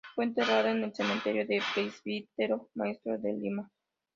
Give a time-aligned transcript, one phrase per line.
[0.15, 1.45] Fue enterrada en el cementerio
[1.75, 3.69] Presbítero Maestro de Lima.